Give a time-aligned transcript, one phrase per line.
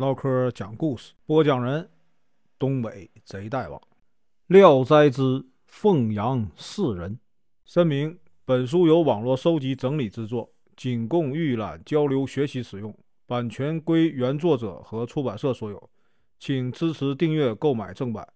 [0.00, 1.90] 唠嗑讲故事，播讲人：
[2.58, 3.78] 东北贼大王，
[4.46, 7.16] 《聊斋之凤阳四人》。
[7.66, 15.90] 声明：本书由网络收集整理制作，仅供预览、交流、学习使用，版权归原作者和出版社所有，
[16.38, 18.26] 请支持订阅、购买正版。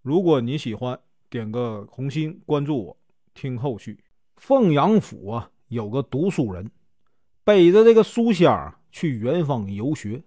[0.00, 0.98] 如果你喜欢，
[1.30, 2.96] 点个红心，关注我，
[3.32, 3.96] 听后续。
[4.38, 6.68] 凤阳府啊，有个读书人，
[7.44, 10.20] 背着这个书箱去远方游学。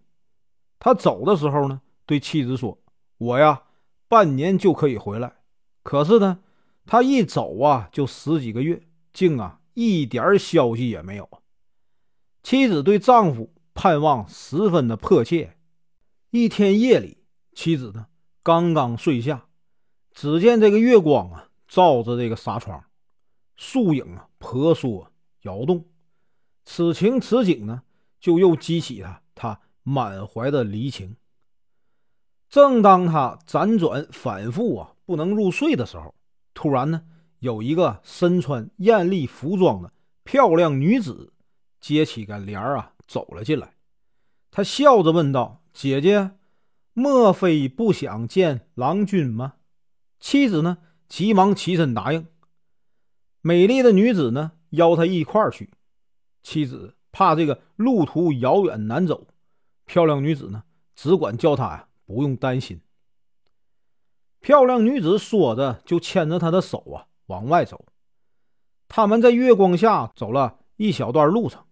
[0.85, 2.77] 他走的时候呢，对妻子说
[3.17, 3.63] ：“我呀，
[4.07, 5.37] 半年就可以回来。”
[5.81, 6.41] 可是呢，
[6.85, 11.27] 他一走啊，就十几个月，竟啊一点消息也没有。
[12.43, 15.57] 妻子对丈夫盼望十分的迫切。
[16.29, 17.17] 一天夜里，
[17.53, 18.05] 妻子呢
[18.43, 19.47] 刚刚睡下，
[20.13, 22.83] 只见这个月光啊照着这个纱窗，
[23.55, 25.83] 树影啊婆娑摇动。
[26.63, 27.81] 此情此景呢，
[28.19, 29.61] 就又激起了他。
[29.85, 31.15] 满怀的离情。
[32.49, 36.13] 正当他辗转反复啊，不能入睡的时候，
[36.53, 37.03] 突然呢，
[37.39, 41.33] 有一个身穿艳丽服装的漂亮女子，
[41.79, 43.75] 揭起个帘儿啊，走了进来。
[44.51, 46.31] 她笑着问道：“姐姐，
[46.93, 49.55] 莫非不想见郎君吗？”
[50.19, 52.25] 妻子呢，急忙起身答应。
[53.41, 55.69] 美丽的女子呢，邀他一块儿去。
[56.41, 59.27] 妻子怕这个路途遥远难走。
[59.85, 60.63] 漂亮女子呢，
[60.95, 62.81] 只管叫他呀，不用担心。
[64.39, 67.85] 漂亮女子说着，就牵着他的手啊，往外走。
[68.87, 71.63] 他们在月光下走了一小段路程，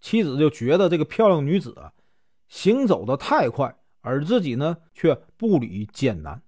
[0.00, 1.92] 妻子就觉得这个漂亮女子啊，
[2.48, 6.42] 行走的太快，而自己呢，却步履艰难，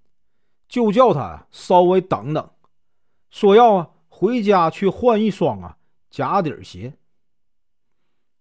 [0.69, 2.51] 就叫他，稍微等等，
[3.31, 5.77] 说要啊，回家去换一双啊
[6.11, 6.99] 假底鞋。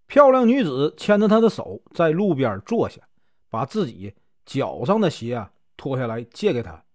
[0.08, 3.02] 漂亮女子牵着他的手，在路边坐下，
[3.50, 6.86] 把自己脚上的鞋啊脱下来借给他。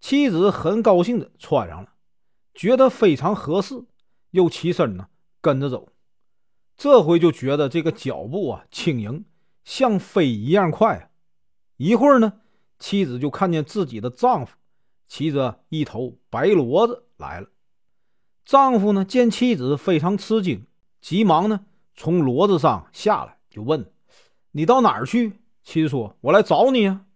[0.00, 1.94] 妻子很高兴的穿上了，
[2.52, 3.84] 觉得非常合适，
[4.32, 5.08] 又起身呢
[5.40, 5.88] 跟着走。
[6.76, 9.24] 这回就觉得这个脚步啊轻盈，
[9.64, 11.08] 像飞一样快啊！
[11.78, 12.40] 一会儿呢，
[12.78, 14.56] 妻子就看见自己的丈夫
[15.08, 17.48] 骑着一头白骡子来了。
[18.44, 20.66] 丈夫呢见妻子非常吃惊，
[21.00, 21.64] 急忙呢。
[21.94, 23.90] 从骡子上下来，就问
[24.52, 27.06] ：“你到哪儿去？”妻说：“我来找你啊。”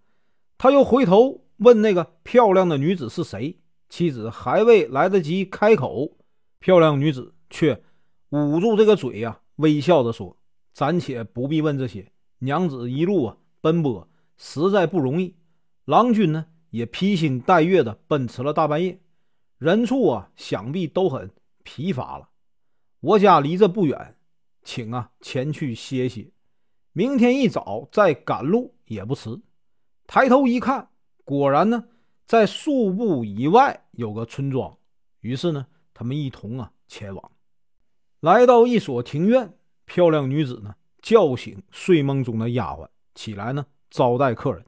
[0.56, 3.59] 他又回头问那个漂亮的女子是谁。
[3.88, 6.19] 妻子还未来得及开口，
[6.59, 7.83] 漂亮女子却
[8.28, 10.37] 捂住这个嘴呀，微笑着说
[10.75, 12.12] ：“暂且不必问这些。
[12.41, 14.06] 娘子一路啊奔波，
[14.37, 15.34] 实在不容易。
[15.87, 19.00] 郎君呢，也披星戴月的奔驰了大半夜，
[19.56, 21.31] 人畜啊想必都很
[21.62, 22.28] 疲乏了。
[23.00, 24.15] 我家离这不远。”
[24.71, 26.31] 请啊，前去歇歇，
[26.93, 29.41] 明天一早再赶路也不迟。
[30.06, 30.91] 抬头一看，
[31.25, 31.89] 果然呢，
[32.27, 34.77] 在数步以外有个村庄。
[35.21, 37.33] 于是呢，他们一同啊前往，
[38.21, 39.56] 来到一所庭院。
[39.87, 44.62] 漂亮女子呢叫醒睡梦中的丫鬟，起来呢招待客人。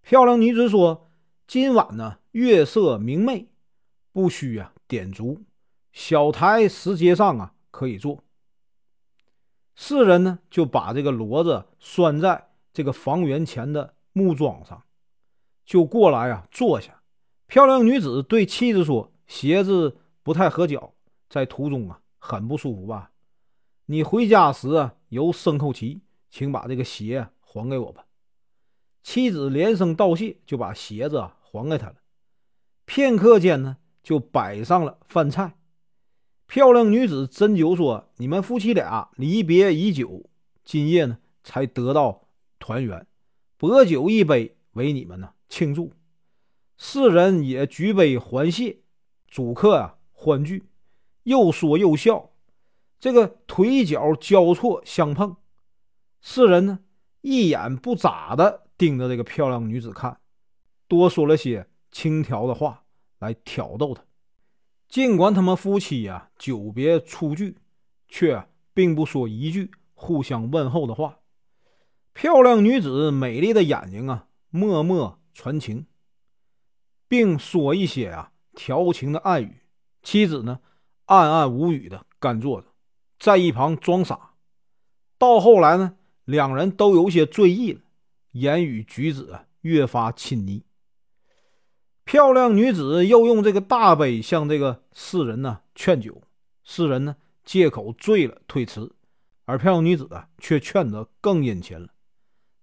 [0.00, 1.10] 漂亮女子说
[1.46, 3.50] ：“今晚呢月色明媚，
[4.12, 5.42] 不需啊点烛，
[5.92, 8.24] 小台石阶上啊可以坐。”
[9.82, 14.82] 四人呢，就把这个骡子拴在这个房檐前的木桩上，
[15.64, 17.00] 就过来啊，坐下。
[17.46, 20.92] 漂亮女子对妻子说：“鞋子不太合脚，
[21.30, 23.12] 在途中啊，很不舒服吧？
[23.86, 28.04] 你回家时啊，由牲口骑，请把这个鞋还给我吧。”
[29.02, 31.96] 妻子连声道谢，就把鞋子还给他了。
[32.84, 35.54] 片刻间呢，就摆上了饭菜。
[36.50, 40.28] 漂亮女子斟酒说：“你们夫妻俩离别已久，
[40.64, 42.26] 今夜呢才得到
[42.58, 43.06] 团圆，
[43.56, 45.92] 薄酒一杯，为你们呢庆祝。”
[46.76, 48.80] 四人也举杯欢谢，
[49.28, 50.64] 主客啊欢聚，
[51.22, 52.32] 又说又笑，
[52.98, 55.36] 这个腿脚交错相碰，
[56.20, 56.80] 四人呢
[57.20, 60.18] 一眼不眨的盯着这个漂亮女子看，
[60.88, 62.82] 多说了些轻佻的话
[63.20, 64.02] 来挑逗她。
[64.90, 67.56] 尽管他们夫妻呀久别初聚，
[68.08, 71.20] 却并不说一句互相问候的话。
[72.12, 75.86] 漂亮女子美丽的眼睛啊，默默传情，
[77.06, 79.58] 并说一些啊调情的暗语。
[80.02, 80.58] 妻子呢，
[81.04, 82.66] 暗暗无语的干坐着，
[83.20, 84.32] 在一旁装傻。
[85.16, 85.94] 到后来呢，
[86.24, 87.80] 两人都有些醉意了，
[88.32, 90.64] 言语举止啊越发亲昵。
[92.10, 96.20] 漂亮女子又用这个大杯向这个四人呢劝酒，
[96.64, 97.14] 四人呢
[97.44, 98.96] 借口醉了推辞，
[99.44, 101.90] 而漂亮女子啊却劝得更殷勤了。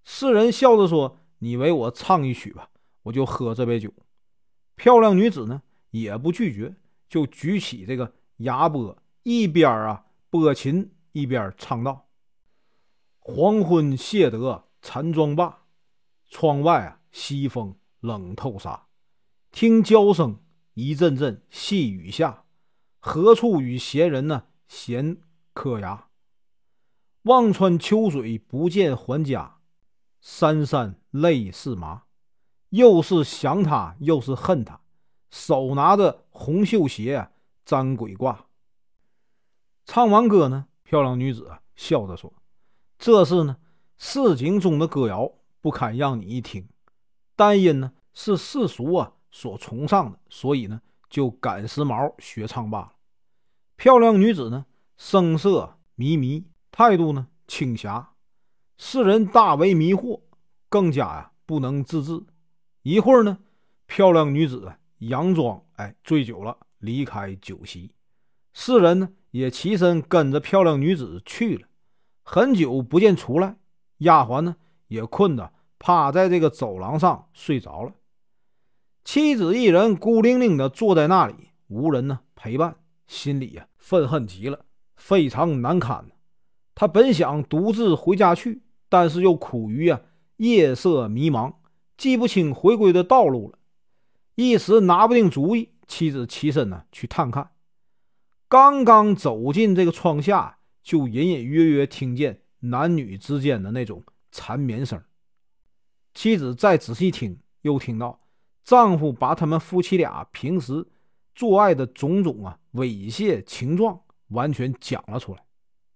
[0.03, 2.69] 世人笑着说：“你为我唱一曲吧，
[3.03, 3.89] 我就喝这杯酒。”
[4.75, 5.61] 漂亮女子呢
[5.91, 6.75] 也不拒绝，
[7.07, 12.09] 就举起这个牙钵，一边啊拨琴，一边唱道
[13.19, 15.61] ：“黄昏谢得残妆罢，
[16.29, 18.86] 窗外啊西风冷透纱。
[19.51, 20.39] 听娇声
[20.73, 22.45] 一阵阵细雨下，
[22.99, 25.17] 何处与闲人呢闲
[25.53, 26.07] 嗑牙？
[27.23, 29.59] 望穿秋水不见还家，
[30.23, 32.03] 潸潸泪似麻。
[32.69, 34.81] 又是想他，又是恨他，
[35.31, 37.31] 手拿着红绣鞋
[37.65, 38.47] 沾鬼挂。
[39.85, 42.33] 唱完歌呢，漂亮女子笑着说
[42.99, 43.57] ：“这是呢
[43.97, 46.67] 市井中的歌谣，不堪让你一听。
[47.35, 52.93] 但因呢是世俗啊所崇尚的，所以呢就赶时髦学唱罢了。”
[53.77, 54.65] 漂亮女子呢
[54.97, 58.13] 声色靡靡，态度呢轻侠，
[58.77, 60.21] 世人大为迷惑，
[60.69, 62.25] 更加呀不能自制。
[62.81, 63.39] 一会儿呢，
[63.85, 67.91] 漂亮女子佯装哎醉酒了，离开酒席。
[68.53, 71.67] 世人呢也起身跟着漂亮女子去了。
[72.23, 73.57] 很久不见出来，
[73.99, 74.55] 丫鬟呢
[74.87, 77.93] 也困得趴在这个走廊上睡着了。
[79.07, 81.33] 妻子一人孤零零的坐在那里，
[81.67, 82.75] 无人呢陪伴，
[83.07, 84.65] 心里呀愤恨极了，
[84.97, 86.11] 非常难堪。
[86.75, 90.01] 他本想独自回家去，但是又苦于啊
[90.35, 91.53] 夜色迷茫。
[91.95, 93.57] 记不清回归的道路了，
[94.35, 95.69] 一时拿不定主意。
[95.87, 97.51] 妻子起身呢去探看，
[98.49, 105.01] 刚刚走进这个窗下，就隐隐约约听见男女之间的那种缠绵声。
[106.13, 108.19] 妻子再仔细听，又听到
[108.67, 110.85] 丈夫把他们夫妻俩平时
[111.33, 113.97] 做爱的种种啊猥亵情状
[114.27, 115.41] 完全讲了出来。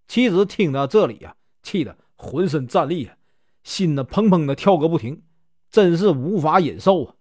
[0.08, 3.18] 妻子听到这里呀，气得浑身战栗啊，
[3.66, 5.22] 心呢砰砰的跳个不停。
[5.70, 7.16] 真是无法忍受啊！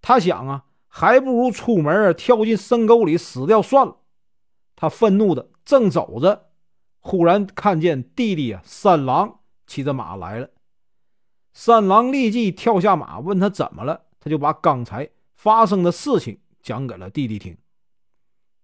[0.00, 3.96] 他想啊，还不如出门跳进深沟里死掉算了。
[4.76, 6.50] 他愤怒的正走着，
[7.00, 10.50] 忽然看见弟弟啊三郎骑着马来了。
[11.52, 17.56] 三郎立即跳下马，问他怎么了，他就把刚才发生的事情讲给了弟弟听。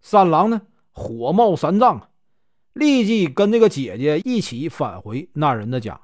[0.00, 2.11] 三郎呢，火冒三丈啊，
[2.73, 6.00] 立即跟这个姐姐一起返回那人的家。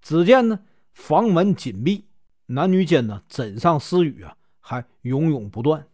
[0.00, 0.60] 只见呢，
[0.92, 2.06] 房门紧闭。
[2.46, 5.88] 男女间呢，枕上私语啊，还永永不断。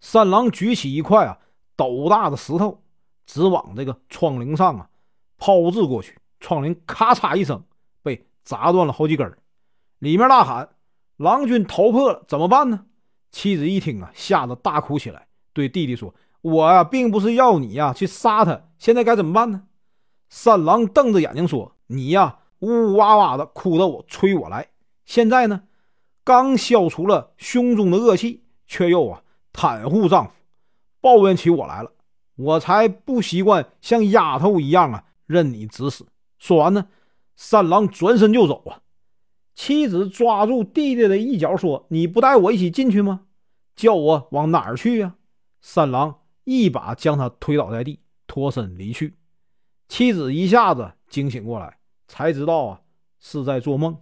[0.00, 1.38] 三郎举起一块啊
[1.76, 2.82] 斗大的石头，
[3.26, 4.88] 直往这个窗棂上啊
[5.36, 7.62] 抛掷过去，窗棂咔嚓一声
[8.02, 9.30] 被砸断了好几根
[9.98, 10.70] 里面大喊
[11.20, 12.86] ：“郎君头破了，怎么办呢？”
[13.30, 19.64] 妻子一听啊，吓得大哭起来，对弟弟说：“我呀，并不是要你呀去杀他，现在该怎么办呢？”
[20.30, 24.68] 三郎瞪着眼睛说：“你呀，呜呜哇哇的哭得我催我来，
[25.04, 25.64] 现在呢？”
[26.24, 30.32] 刚消除了胸中的恶气，却又啊袒护丈夫，
[31.02, 31.92] 抱怨起我来了。
[32.36, 36.04] 我才不习惯像丫头一样啊任你指使。
[36.38, 36.86] 说完呢，
[37.36, 38.80] 三郎转身就走啊。
[39.62, 43.26] 妻子抓住弟弟的一角说：“你不带我一起进去吗？
[43.76, 45.16] 叫我往哪儿去呀？”
[45.60, 49.18] 三郎一把将他推倒在地，脱身离去。
[49.86, 51.76] 妻子一下子惊醒过来，
[52.08, 52.80] 才知道啊
[53.18, 53.98] 是在做梦。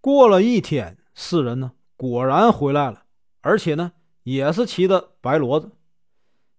[0.00, 0.96] 过了一天。
[1.14, 3.02] 四人呢，果然回来了，
[3.42, 5.72] 而且呢，也是骑的白骡子。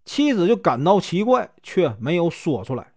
[0.05, 2.93] 妻子就感到奇怪，却没有说出来。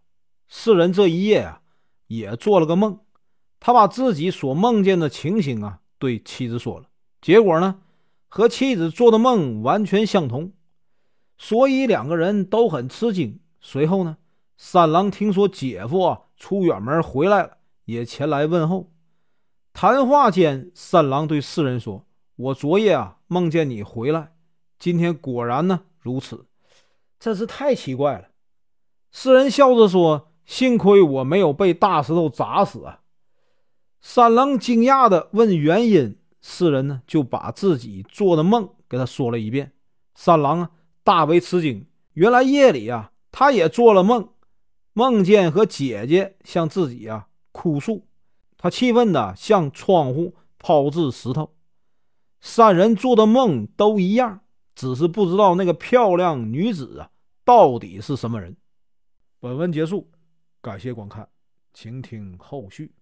[0.46, 1.62] 四人这一夜啊，
[2.08, 3.00] 也做了个梦，
[3.60, 6.86] 他把自己所梦见的情形啊，对妻子说了。
[7.20, 7.80] 结果呢，
[8.28, 10.52] 和妻子做的梦完全相同，
[11.36, 13.40] 所以两个人都很吃惊。
[13.60, 14.18] 随后呢，
[14.56, 18.92] 三郎听说姐夫啊出远门回来了，也前来问候。
[19.72, 22.04] 谈话间，三郎对四人说
[22.36, 24.32] ：“我昨夜啊梦见你回来，
[24.78, 26.46] 今天果然呢如此，
[27.18, 28.28] 真是太奇怪了。”
[29.10, 33.00] 四人笑着说：“幸亏我没有被大石头砸死啊！”
[34.00, 39.72] 三郎惊讶地问原因，四人呢就把自己做的梦给他说了一遍。
[40.14, 40.70] 三郎啊
[41.02, 44.28] 大为吃惊，原来夜里啊他也做了梦，
[44.92, 48.06] 梦见和姐姐向自己啊哭诉。
[48.56, 51.54] 他气愤的向窗户抛掷石头。
[52.40, 54.40] 三人做的梦都一样，
[54.74, 57.10] 只是不知道那个漂亮女子啊
[57.44, 58.56] 到底是什么人。
[59.40, 60.10] 本文结束，
[60.60, 61.28] 感谢观看，
[61.72, 62.92] 请听后续。